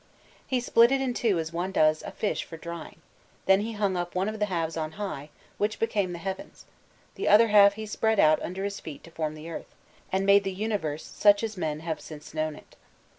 He 0.47 0.59
split 0.59 0.91
it 0.91 0.99
in 0.99 1.13
two 1.13 1.37
as 1.37 1.53
one 1.53 1.71
does 1.71 2.01
a 2.01 2.09
fish 2.09 2.43
for 2.43 2.57
drying; 2.57 3.03
then 3.45 3.61
he 3.61 3.73
hung 3.73 3.95
up 3.95 4.15
one 4.15 4.27
of 4.27 4.39
the 4.39 4.47
halves 4.47 4.75
on 4.75 4.93
high, 4.93 5.29
which 5.59 5.77
became 5.77 6.11
the 6.11 6.17
heavens; 6.17 6.65
the 7.13 7.27
other 7.27 7.49
half 7.49 7.73
he 7.73 7.85
spread 7.85 8.19
out 8.19 8.41
under 8.41 8.63
his 8.63 8.79
feet 8.79 9.03
to 9.03 9.11
form 9.11 9.35
the 9.35 9.47
earth, 9.51 9.75
and 10.11 10.25
made 10.25 10.43
the 10.43 10.51
universe 10.51 11.03
such 11.05 11.43
as 11.43 11.55
men 11.55 11.81
have 11.81 12.01
since 12.01 12.33
known 12.33 12.55
it. 12.55 12.75